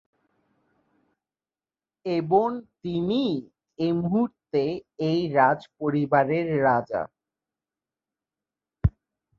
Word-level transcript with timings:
এবং 2.05 2.47
তিনিই 2.81 3.33
এই 3.79 3.91
মুহূর্তে 3.93 4.63
এই 4.99 5.19
রাজ 5.29 5.59
পরিবারের 5.79 6.47
রাজা। 6.63 7.01